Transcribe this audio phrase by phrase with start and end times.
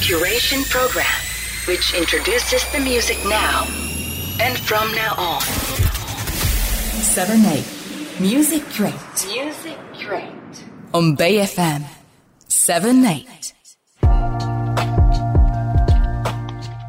[0.00, 1.04] curation program
[1.68, 3.66] which introduces the music now
[4.40, 5.42] and from now on.
[7.02, 7.64] 7 8
[8.18, 8.94] Music Crate
[9.26, 10.64] Music Crate.
[10.94, 11.84] on Bay FM
[12.48, 13.26] 7 8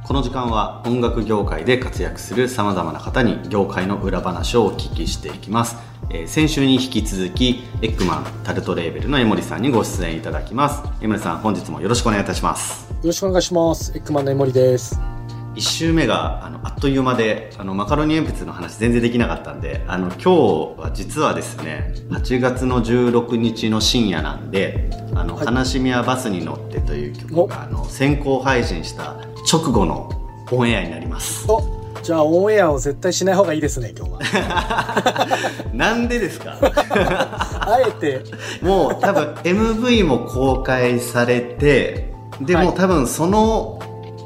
[0.07, 5.75] この時間は音楽業界で活躍するさまざまな方に業界の裏話をお聞きしていきます、
[6.13, 10.83] えー先週に引き続きエッグマンタルトレーベルの江森さんにご出演いただきます。
[11.01, 12.89] 江森さん本日もよろしくお願いいたします。
[12.91, 13.91] よろしくお願いします。
[13.95, 14.99] エッグマンの江森です。
[15.55, 25.53] 1週目があのあっという間であのマカロニ鉛筆の話全然できなかったんであの今日は実はですね8月の16日の深夜なんで「あのはい。
[25.53, 29.15] 悲しみはバスに乗って」という曲があの先行配信した
[29.51, 30.09] 直後の
[30.51, 31.45] オンエアになります。
[31.49, 35.27] おじゃあオンエアを絶対しない方がいいですね、今日は。
[35.73, 36.55] なんでですか？
[36.61, 38.21] あえて、
[38.61, 43.79] もう多分 MV も公開されてではい多分その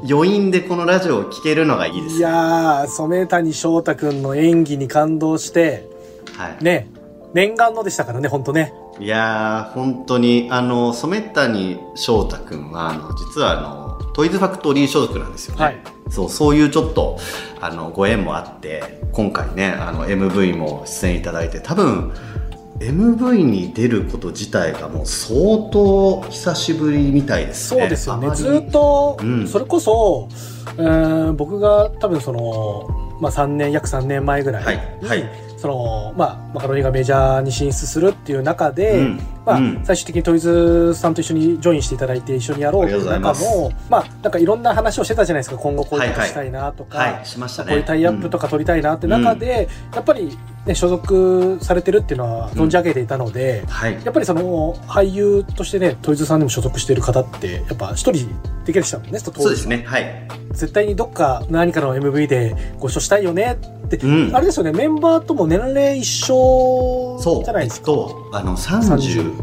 [0.08, 5.86] 余韻でこのラジオを聴けるのがいいですいやー、染谷翔太くんの演技に感動して、
[6.36, 6.88] はいね、
[7.34, 8.72] 念願のでしたからね、ほんとね。
[8.98, 15.64] いやー、本当に、あの、染谷翔太くんは、あの、実はあの、トイズファクトリー所属なんですよね。
[15.64, 15.76] はい
[16.10, 17.18] そう、そういうちょっと、
[17.60, 22.12] あの、ご縁もあって、今回ね、あの、MV も出演いただいて、多分、
[22.78, 27.80] MV に出ること自体がもう相当久しぶりみたいですね。
[27.80, 28.34] そうですよね。
[28.34, 30.28] ずっと、うんそれこそ、
[30.78, 43.32] えー僕が多分その、まあ3年、約3年前ぐらいに、はいはいその、まあ、マカロニがメジャーに進出するっていう中で、うんまあ、うん最終的にトイズさんと一緒にジョインしていただいて一緒にやろうっていう中
[43.88, 53.94] まあ、なんかいろんな話をしてたじゃないですか、今後こういうことしたいなとか、はいはいしましたねこういうタイアップとか取りたいなって中で、やっぱり、ね、所属されてるっていうのは存じ上げていたので、はい。
[54.04, 58.28] やっぱりその俳優としてね、トイズさんでも所属している方って、やっぱ一人
[58.64, 59.84] できる人だもんね、そうですね。
[59.86, 60.28] はい。
[60.50, 67.44] 絶対にどっか何かの MV でご一緒したいよねって、うんあれですよね、メンバーとも年齢一緒そう。
[67.44, 67.92] じゃないですか。
[67.92, 68.56] えっと、あの、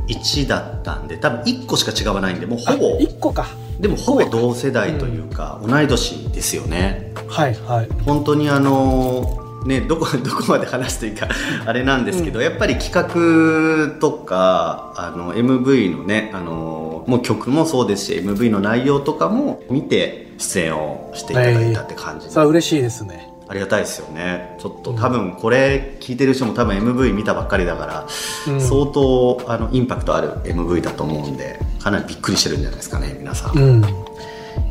[0.07, 2.95] 31だったんで、多分1個しか違わないんで、もうほぼ。
[2.95, 3.47] あ、一個か。
[3.79, 7.11] でもほぼ同世代というか、同い年ですよね。
[7.27, 7.89] はいはい。
[8.05, 11.27] 本当にあのねどこ どこまで話していいか
[11.65, 23.32] あれなんですけど、やっぱり企画とかあの MV のねあのもう曲もそうですし MV の内容とかも見て出演をしていただいたって感じで、さあ嬉しいですね。
[23.47, 24.55] ありがたいですよね。
[24.59, 28.07] ちょっと多分これ聞いてる人も多分 MV 見たばっかりだから、
[28.47, 28.61] うん。
[28.61, 33.57] 相当あのインパクトある MV だと思うんでかなりびっくりしてるんじゃないですかね皆さん。
[33.57, 33.83] うん。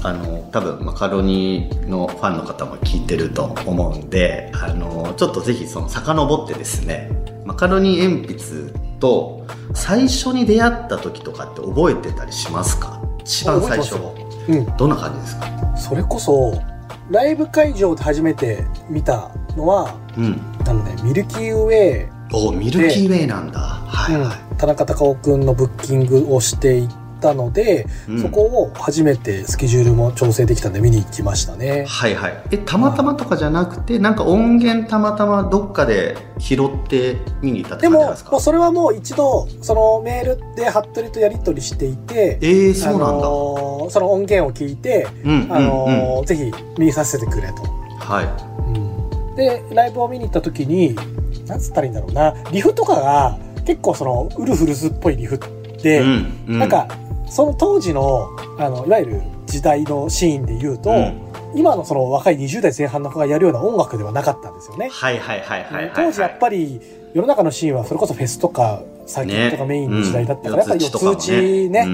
[0.04, 7.10] あの多分マカロニのファンの方も聞いてると思うんであのちょっとぜひその遡ってですね
[7.44, 9.44] マカロニ鉛筆と
[9.74, 13.02] 最初に出会った時とかって覚えてたりしますか？
[13.18, 13.96] 一番最初
[14.48, 14.76] うん。
[14.76, 15.76] どんな感じですか？
[15.76, 16.60] それこそ、
[17.10, 20.40] ライブ会場で初めて見たのは、うん。
[20.66, 23.60] あのね、ミルキーウェイ、おミルキーウェイなんだ。
[23.60, 24.16] はい。
[24.16, 24.56] はい、うん。
[24.56, 26.88] 田中隆夫くんのブッキングをしてい
[27.30, 28.20] ったので、うん。
[28.20, 31.84] そこを初めてスケジュールも調整できたんで見に行きましたね。
[31.86, 32.42] はいはい。
[32.50, 38.30] えたまたまとかじゃなくてなんか音源たまたまどっかで拾って見に行ったってでも、感じですか？
[38.32, 47.54] もうそれはもう一度、そのメールで服部とやり取りしていて、えー、そうなんだ、あのーその音源を聞いて、うんあのーうんぜひ見させてくれと。
[47.98, 49.36] はい。
[49.36, 50.94] で、ライブを見に行った時に、
[51.46, 55.38] なんつったらいいんだろうな、リフとかが結構そのウルフルズっぽいリフ
[55.82, 56.58] で、うんうん。
[56.58, 56.86] なんか、
[57.32, 58.28] その当時の、
[58.58, 61.32] あの、いわゆる時代のシーンで言うと、うん。
[61.54, 64.88] 今のその若い20代前半の子がやるような音楽ではなかったんですよね。
[64.90, 66.80] はいはいはいはいはい、はい、当時やっぱり
[67.14, 71.86] 世の中のシーンはそれこそフェスとかサーキットがメインの時代だったから、やっぱり四つ打ちね、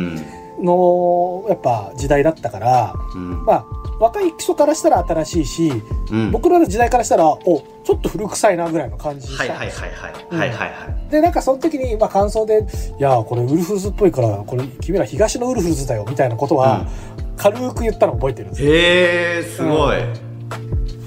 [0.62, 3.44] のやっぱ時代だったから、うん。
[3.44, 3.64] まあ
[4.00, 6.30] 若い人からしたら新しいし、うん。
[6.30, 7.38] 僕らの時代からしたら、お、
[7.84, 10.36] ちょっと古臭いなぐらいの感じはいはいはいはい。
[10.36, 12.66] はいはいはいで、なんかその時に、まあ感想で、
[12.98, 16.86] いや、これウルフルズっぽいから、これ君ら東のウルフルズだよ、みたいなことは、
[17.37, 18.72] 軽く言ったのを覚えてるんですよ。
[18.72, 20.28] へえすごい、うん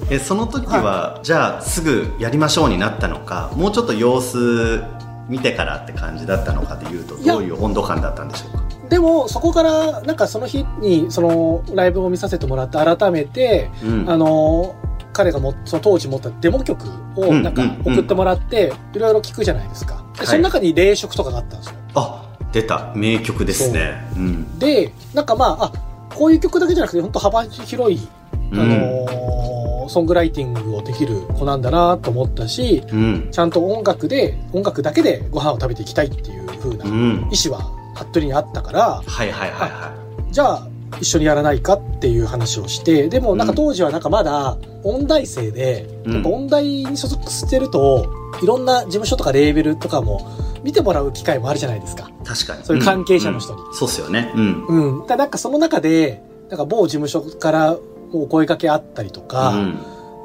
[0.09, 4.83] えその時は、じゃあすぐやりましょうになったのかもうちょっと様子
[5.30, 8.63] 見てからって感じだったのかでいうとどういう温度感だったんでしょうか？
[8.91, 14.09] でも、そこから、なんかその日に、その、ライブを見させてもらって、改めて、うん。
[14.09, 14.75] あの、
[15.13, 17.75] 彼がも、その当時持ったデモ曲を、なんかうんうん。
[17.85, 19.93] うん送ってもらって、いろいろ聞くじゃないですか。
[19.95, 20.19] はい。
[20.19, 21.75] でその中に霊色とかがあったんですよ。
[21.95, 22.21] あ
[22.51, 22.91] 出た。
[22.93, 23.93] 名曲ですね。
[24.17, 24.19] う。
[24.19, 24.59] ん。
[24.59, 25.71] で、なんかまあ、あ、
[26.13, 28.69] こういう曲だけじゃなくて、本当幅広い、あうん。
[28.69, 33.27] のーソングライティングをできる子なんだなと思ったし、うん。
[33.31, 37.19] ちゃんと音楽で、音楽だけでご飯を食べていきたいっていう風な意うん。
[37.23, 39.94] 思は、服部にあったから、はいはいはいは
[40.31, 40.68] じゃあ、
[41.00, 48.12] 一緒にやらないかっていう話をして、でもなんか当時はなんかまだ音大生で、うんやっぱ音大に所属してると、
[48.42, 50.27] いろんな事務所とかレーベルとかも
[50.63, 52.09] 見てもらう機会もあるじゃないですか。
[52.24, 52.63] 確かに。
[52.63, 54.31] そういう関係者の人にうんうんそうっすよね。
[54.36, 54.65] うん。
[55.00, 55.07] うん。
[55.07, 57.77] だなんかその中で、なんか某事務所から
[58.12, 59.80] お声掛けあったりとか、うん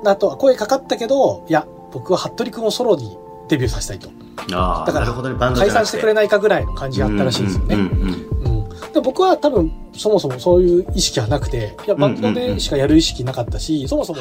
[0.05, 3.17] あとは声かかったけど、いや、僕は服部君をソロに
[3.49, 4.09] デビューさせたいと。
[4.49, 7.77] だから解散してくれないかぐらいの感じがあったらしいんですよね。
[8.93, 14.21] で僕は多分、そもそもそういう意識はなくて、いや、バンドでしかやる意識なかったし、そもそも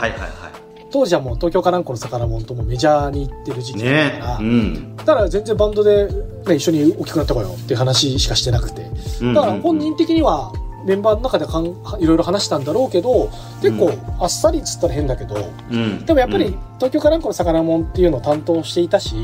[0.92, 3.74] 当時はもう東京カランコの魚もんともメジャーに行ってる時い。
[3.76, 4.96] 期だから、うん。
[4.96, 6.08] だから全然バンドで、
[6.48, 8.84] ね、一緒に大きくなったかよっていう話しかしてなくて。
[9.34, 10.54] だから本人的には
[10.86, 13.30] メンバーの中でかんいろいろ話したんだろうけど、
[13.62, 15.36] 結構あっさりっつったら変だけど、
[15.70, 16.60] うん、でもやっぱりうん。
[16.78, 19.16] 東京カランコの魚もんっていうのを担当していたし、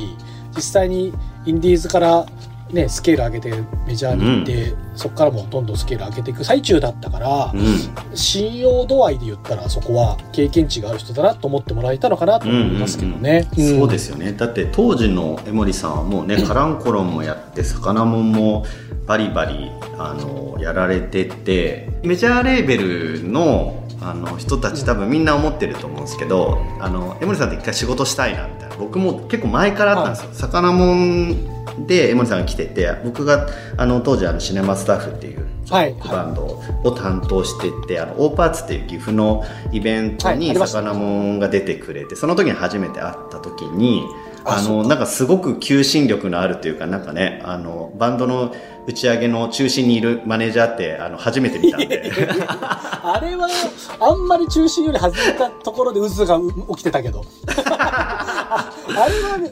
[0.56, 1.14] 実際に
[1.46, 2.26] インディーズから
[2.74, 8.18] ね、スケール上げてメジャーに行って、そこからもどんどんスケール上げていく最中だったから、うん。
[8.18, 13.48] 信用度合いで言ったらそこは経験値がある人だなと思ってもらえたのかなと思いますけどね。
[13.62, 13.80] ん。
[13.80, 14.34] そうですよね。
[14.34, 18.66] だって当時の江森さんはもうね カランコロンもやって魚もんも
[19.06, 33.48] バリバリあのやられててメジャーレーベルのあの人たち多分みんな思ってると思うんですけどあの江森さんと一回仕事したいなみたいな僕も結構前からあったんですよ、魚もんで江森さんが来てて僕が
[33.78, 44.04] あの当時あのシネマスタッフっていうはい、バはンドを担当してて、あのオーパーツっていう岐阜のイベントに魚もんが出てくれて、その時に初めて会った時に
[44.44, 48.54] あのなんかすごく求心力のあるというかなんかねあのバンドの
[48.88, 52.08] 打ち上げの中心にいるマネージャーってあの初めて見たんで。
[52.08, 52.12] い。
[53.04, 53.48] あれは、
[54.00, 57.24] あんまり中心より外れたところで渦がう起きてたけど。
[58.54, 58.74] あ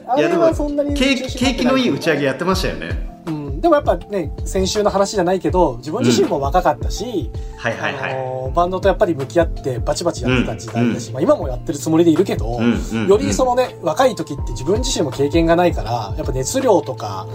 [0.08, 3.10] あれはそんなに景気のいい打ち上げやっってましたよね。
[3.26, 8.12] うん、でもやっぱね、先週の話じゃないけど、自分自身も若かったし、はいはいはい。
[8.12, 13.08] あのーバンドとやっぱり向き合ってバチバチやってた時代だし、まあ今もやってるつもりでいるけど、うんうんうん。
[13.08, 17.26] よりそのね、若い時って自分自身も経験がないから、やっぱ熱量とか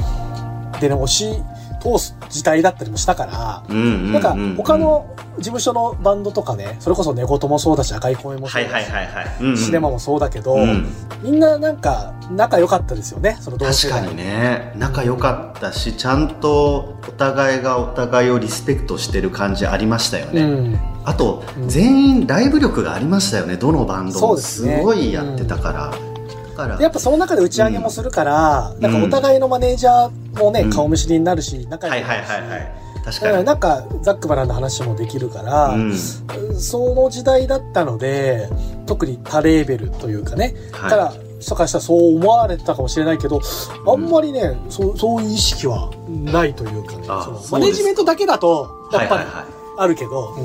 [0.82, 1.42] でね、押し
[1.82, 4.14] 通す時代だったりもしたから、うんうんうん。
[4.14, 9.38] なんか他の事務所のバンドとかね、それこそ寝言もそうだし、赤い声もそはいうだし、はいはいはい。
[9.42, 9.58] うんうん。
[9.58, 10.88] シネマもそうだけど、うん。
[11.22, 14.74] みんななんか仲良かったですよね、その同世代確かにね。
[14.78, 20.80] 仲良かったしちゃんとお互いがお互いをリスペクトしてる感じありましたよね、うん。
[21.04, 21.70] あと、うん。
[21.70, 24.38] 全員ライブ力がありましたよねどのバンドも。
[24.38, 26.78] すごいやってたから、だから。
[26.78, 28.80] でやっぱその中で打ち上げもするから、ん。
[28.80, 30.70] なんかお互いのマネージャーもね、うん。
[30.70, 33.44] 顔見知りになるし、仲良はいはいくなるし、はいはい確だからかに。
[33.44, 35.96] なんかザックバランの話もできるから、うん。
[35.96, 38.50] その時代だったので、
[38.86, 40.90] 特に他レーベルというかね、はい。
[40.90, 43.42] ただ、人からしたらそう思われたかもしれないけど、
[43.88, 47.08] あんまりね、そうそういう意識はないというかね、
[47.52, 49.46] マネジメントだけだと、やっぱりはいはいはい。
[49.78, 50.36] あるけど、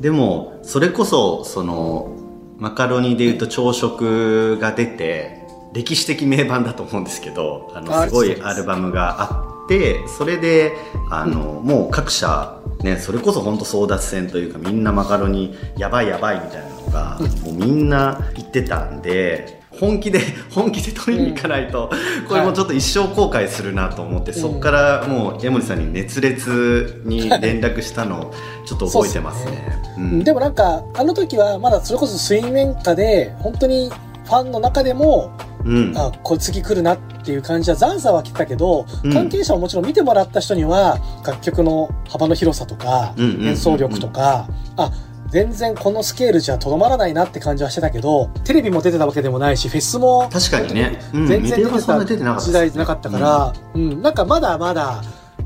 [0.00, 2.16] でもそれこそその
[2.58, 5.42] マカロニでいうと朝食が出て
[5.72, 9.57] 歴史的名盤だと思うんですけどあのあすごいアルバムがあって
[10.06, 10.76] それで
[11.10, 20.20] あの、もう各社ねそれこそ本当争奪戦というかみんなマカロニやばいやばいみたいなのが、もうみんな言ってたんで本気で
[20.50, 21.90] 本気で取りに行かないと、
[22.28, 28.32] これもうちょっと一生後悔するなと思って、そこからもう江森さんに熱烈に連絡したのを
[28.66, 29.78] ちょっと覚えてますね。
[29.96, 30.24] うん。
[30.24, 33.90] でもなんか、あの時はまだそれこそ水面下で、本当に
[34.28, 35.32] ファンの中でも、
[35.64, 35.96] うん。
[35.96, 39.12] あ、これ次来るなっていう感じはザンザは来てたけど、うん。
[39.12, 43.48] 関係者ももちろん見てもらった人には、楽曲の幅の広さとか、うんうんうんうん。
[43.48, 44.92] 演奏力とか、あ、
[45.30, 51.26] 全然このスケールじゃとどまらないなって感じはしてたけど、テレビも出てたわけでもないし、フェスも確かにね、うん。
[51.26, 55.02] 全然出てたった時代じゃなかったから、うん、なんかまだまだ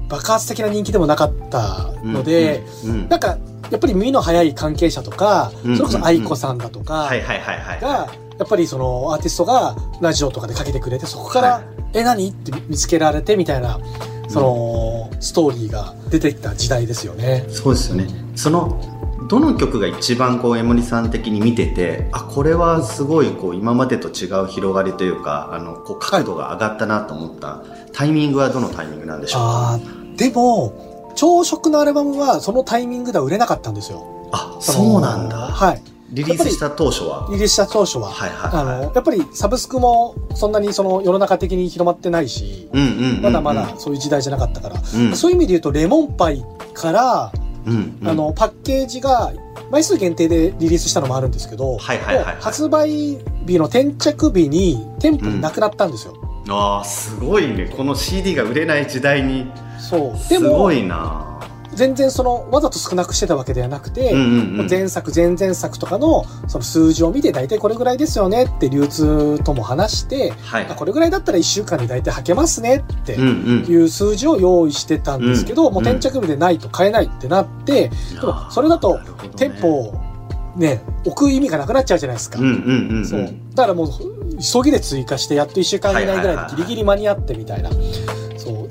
[0.09, 3.39] 爆発的な人気でもなかったので、うんうんうんなんか、
[3.71, 7.11] やっぱり耳の早い関係者とか、うんそれこそ愛子さんだとか、
[7.81, 8.13] が、
[8.43, 11.65] やっぱりそのアーティストがラジオとかでかけてくれて、そこから、はい。
[11.95, 12.29] え、何？
[12.29, 13.79] って見つけられてみたいな、
[14.29, 17.47] その、ストーリーが出てきた時代ですよね。
[17.49, 18.09] そうですよね。
[18.35, 18.81] その
[19.29, 29.41] どの曲が一番こう江森さん的に見ててあこれはすごいこう今までと違う広がりというかあのこう角度が上がったなと思ったタイミングはどのタイミングなんでしょう？
[29.43, 29.81] か
[30.17, 34.29] でも、朝食のアルバムはそのタイミングでは売れなかったんですよ。
[34.33, 35.37] あのそうなんだ。
[35.37, 35.83] はい。
[36.13, 37.27] リリースした当初は？
[37.31, 38.11] リリースした当初は。
[38.11, 38.63] はいはいはい。
[38.63, 43.23] あの、やっぱりサブスクもそんなにその世の中的に広まってないし、うんうんうんうん。
[43.23, 45.17] まだまだそういう時代じゃなかったから、うん。
[45.17, 47.33] そういう意味で言うとレモンパイから、
[47.65, 48.09] うんうん。
[48.09, 49.33] あの、パッケージが
[49.71, 52.37] 枚数限定でリリースしたのもあるんですけど、はいはいはいはい。
[52.41, 52.91] 発売
[53.47, 56.15] 日の転着日に店舗になくなったんですよ。
[56.49, 57.73] あーすごいね。
[57.75, 59.51] この CD が売れない時代に。
[59.79, 60.13] そう。
[60.13, 61.32] ですもご、いな
[61.75, 64.23] 全然その、わざと少なくしてたわけではなくて、うんう
[64.57, 64.67] んうん。
[64.69, 70.67] 前作、前々作とかの、その数字を見て、大体これぐらいですよねって流通とも話して、はい。
[70.69, 73.73] あこれぐらいだったら1週間で大体履けますねってうんうん。
[73.73, 78.99] いう数字を用意してたんですけど、うんもう転着日でないと買えないってなって、でもそれだと
[79.37, 80.13] 店舗を
[80.57, 82.39] ね、置く意味がなくなっちゃうじゃないですか。
[82.39, 83.07] うんうんうんうん。
[83.07, 83.35] そう。
[83.55, 83.89] だからもう、
[84.39, 87.71] 急ぎで追加して、やっと1週間以内ぐらいでギリギリ間に合ってみたいな。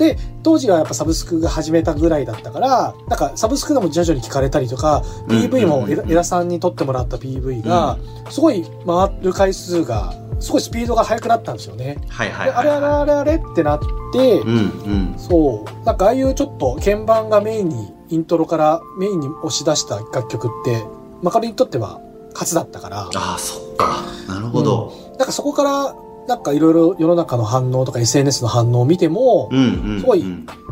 [0.02, 6.12] で、当時はやっぱサブスクが始めたぐらいだったから、なんかサブスクでも徐々に聞かれたりとか、うん PV もうんうん。
[6.12, 8.00] 江田さんに撮ってもらった PV が、
[8.32, 12.00] すごい回る回数が、すごいスピードが速くなったんですよね。
[12.10, 13.80] はいはいであれあれあれあれってなっ
[14.12, 15.16] て、うんうん。
[15.20, 15.86] そう。
[15.86, 20.84] なんかああいうちょっと鍵盤がメインに、イントロからメインに押し出した楽曲って、
[21.22, 22.02] マカロニにとっては
[22.34, 24.02] 初だったから、ああそっか。
[24.28, 24.92] なるほど。
[25.20, 25.96] なんかそこから、
[26.32, 30.00] なんかいろいろ世の中の反応とか SNS の反応を見ても、うんうんうん。
[30.00, 30.24] すごい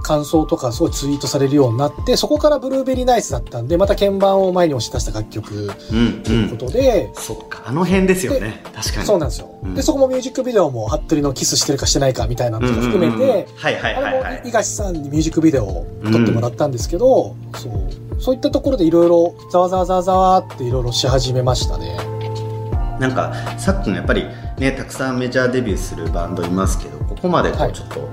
[0.01, 7.63] 感想とかすごいツイートされるようになって、そこからブルーベリーナイツだったんで、また鍵盤を前に押し出した楽曲うんということで、そっか。
[7.65, 8.63] あの辺ですよね。
[8.73, 9.05] 確かに。
[9.05, 9.49] そうなんですよ。
[9.63, 9.75] うん。
[9.75, 13.21] で、そこもミュージックビデオも、服部のキスしてるかしてないかみたいなのとか含めうんうん。
[13.21, 14.21] うんうんて、はいはいはい。
[14.21, 18.21] はい東さんにミュージックビデオを撮ってもらったんですけど、そう。
[18.21, 21.97] そういったところでいろいろざわざわざわざわっていろいろし始めましたね。
[22.99, 24.25] なんかさっきのやっぱり
[24.59, 27.69] ねたくさんメジャーデビューするバンドいますけどここまでこはい。
[27.71, 28.09] うちょっと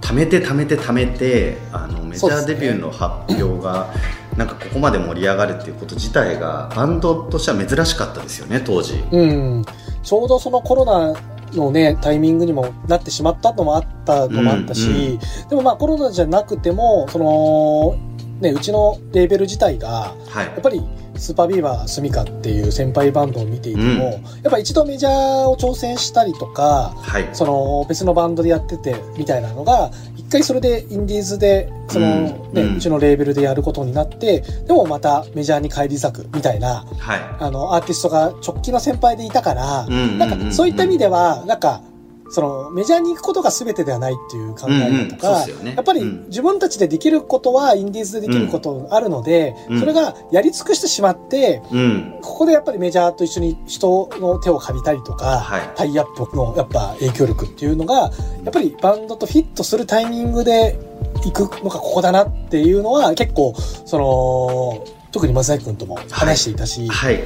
[0.00, 3.92] 貯めて貯めて貯めてあのメジャーデビューの発表が
[4.36, 8.94] なんかここまで盛り上がるっていうこと自体がバンドとしては珍しかったですよね当時。
[9.10, 9.26] う
[9.60, 9.64] ん。
[10.02, 11.14] ちょうどそのコロナ
[11.52, 15.48] のね、タイミングにもなってしまったのもあったのもあったし、うん。
[15.48, 17.96] でもまあコロナじゃなくても、その、
[18.40, 20.46] ね、うちのレーベル自体が、はい。
[20.46, 20.82] やっぱり
[21.16, 24.12] スーパービーバースミカっていう先輩バンドを見ていても、うん。
[24.12, 24.18] や
[24.48, 25.12] っぱ一度メジャー
[25.48, 27.28] を挑戦したりとか、はい。
[27.32, 32.24] その別のバンドでやっててみたいなのが、一回それでインディーズで、そのうん。
[32.26, 32.76] ね、うん。
[32.76, 37.20] うちのレーベルでやることになって、でもまたメジャーに返り咲くみたいな、はい。
[37.40, 40.18] あの、アーティストが直近の先輩でいたから、うんうんうんうん。
[40.18, 41.82] なんかそういった意味では、なんか、
[42.30, 46.26] そのメジャーに行くことが全てではないっていう考え方とか、やっぱりうん。
[46.28, 49.80] 自分たちでできることはインディーズでできることあるので、うん。
[49.80, 52.18] それがやり尽くしてしまって、うん。
[52.22, 55.70] ここでやっぱりメジャーと一緒に人の手を借りたりとか、はい。
[55.76, 58.08] タイアップのやっぱ影響力っていうのが、や
[58.48, 60.78] っぱりバンドとフィットするタイミングで
[61.24, 63.54] 行くのがここだなっていうのは結構、
[63.86, 67.20] その、特に松崎君とも話していたし、はい。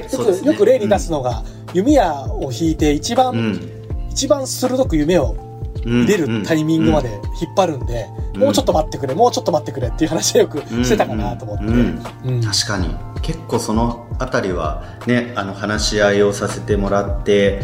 [0.45, 1.43] よく、例に出すのが、
[1.73, 3.82] 弓矢を引いて一番、うん
[4.13, 5.35] 一番鋭く夢を
[5.85, 6.05] うん。
[6.05, 7.09] 出るタイミングまで
[7.41, 8.41] 引っ張るんで、うん。
[8.41, 11.65] もうちょっと待ってくれ、もうちょっと待ってくれっていう話をよくしてたかなと思って。
[11.65, 11.73] うん。
[12.25, 12.35] うん。
[12.35, 12.95] うん確かに。
[13.21, 17.61] 結構そのあたりはねあの話し合いをさせてもらって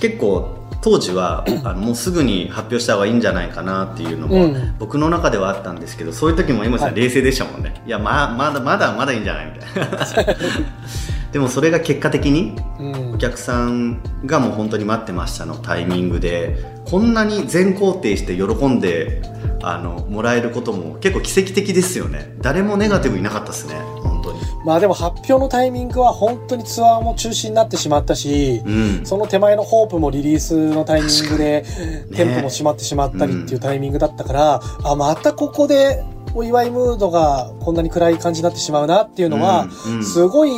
[0.00, 4.74] 結構当時は あのもうすぐに発表した方がいいんじゃないかなっていうのも、うん。
[4.78, 7.00] 僕の中ではあったんですけどそういう時も江森さんはい。
[7.00, 9.96] 冷静でしたもんね、い、やままだまだまだいいんじゃないみたいな
[11.32, 13.14] でもそれが結果的にうん。
[13.14, 16.76] お客さんがもう本当に待ってましたのタイミングで。
[16.86, 19.20] こんなに全肯定して喜んで
[19.60, 22.36] あのもらえることも結構奇跡的ですよね。
[22.40, 24.38] 誰もネガティブいなかったですね本当に。
[24.64, 29.00] まあでも発表のタイミングは本当にツアーも中止になってしまったし、うん。
[29.04, 31.64] その手前のホープもリリースのタイミングで、
[32.08, 36.04] に店舗も閉まってしまったりっていうタイミングだったから、あ、またここで
[36.34, 40.04] お祝いムードがこんなに暗い感じになってしまうなっていうのは、うんうん。
[40.04, 40.52] すごい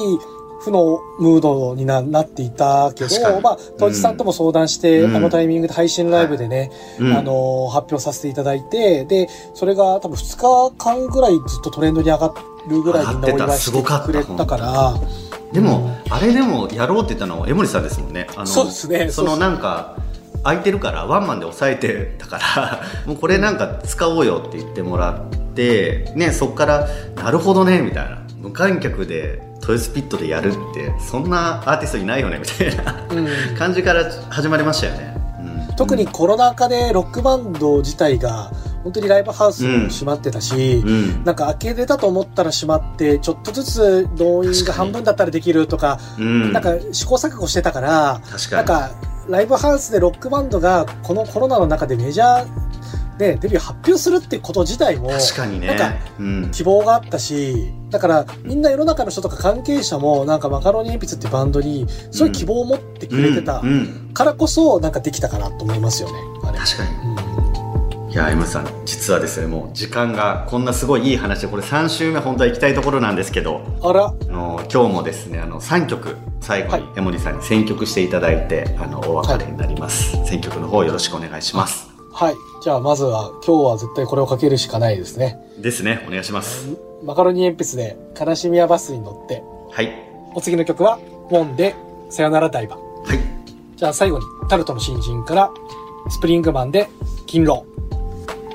[0.61, 5.17] 負のムードにななっていたけど、まあ、当時さんとも相談して、うん。
[5.17, 7.17] あのタイミングで配信ライブでね、うん。
[7.17, 12.35] あの、発表させていただいて、で、それが多分2日間ぐらいずっとトレンドに上が
[12.69, 14.95] るぐらいみんなお祝いしてくれたから、
[15.53, 18.27] でも、あれでもやろうって言ったのは江森さんですもんね。
[18.37, 19.11] あのそうですね。
[19.11, 19.97] そのなんか
[20.43, 28.19] 空いてるからワンマンで抑えてたから もうこれなんか使おうよって言ってもらって、ね、そっからなるほどねみたいな。
[28.39, 33.07] 無観客でトヨスピットでやるってそんなアーティストいないよねみたいな。
[33.11, 33.55] うん。
[33.55, 35.15] 感じから始まりましたよね、
[35.69, 35.77] うん。
[35.77, 38.51] 特にコロナ禍でロックバンド自体が
[38.83, 41.23] 本当にライブハウスも閉まってたし、うん。
[41.23, 46.51] なんか開けれたと思ったら閉まって、ちょっとずつ動員が半分だったらできるとか、うん。
[46.51, 48.23] なんか試行錯誤してたから、
[48.53, 48.91] なんか
[49.29, 52.47] ライブハウスでロックバンドがこのコロナの中でメジャー
[53.19, 66.15] でデビュー発表するってこと自体も、確かにねなんかうん希望があったし、だからみんな世の中の人とか関係者もなんかマカロニ鉛筆っていうバンドにすごい希望を持ってくれてたうんうんからこそなんかできたかなと思いますよね。
[66.45, 67.29] あれ確かにうん
[68.11, 80.13] いや、M さん、実はですね、もう時間がこんなすごいいい話で、これ3週目本当は行きたいところなんですけど、あら、あの今日もですね、あの3曲最後にはい江森さんに選曲していただいて、あのお別れになります。
[80.25, 81.87] 選曲の方よろしくお願いします。
[81.87, 81.88] はい。
[82.69, 85.39] じゃあまずは今日は絶対これをかけるしかないですね。
[85.59, 86.69] ですね、お願いします。
[87.05, 89.93] マカロニ鉛筆で悲しみやバスに乗って、はい。
[90.35, 90.99] お次の曲は、
[91.31, 91.75] モンで、
[92.11, 93.09] さよならダイバー。
[93.09, 93.19] はい。
[93.77, 95.51] じゃあ最後に、タルトの新人から、
[96.11, 96.89] スプリングマンで、
[97.27, 97.65] 勤労。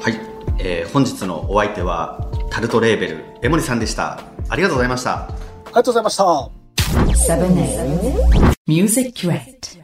[0.01, 0.19] はい。
[0.59, 4.19] えー本日のお相手は、タルトレーベル、江森さんでした。
[4.49, 5.23] ありがとうございました。
[5.23, 5.27] あ
[5.67, 6.23] りがとうございました。
[6.23, 9.82] 7 8 Music Crate.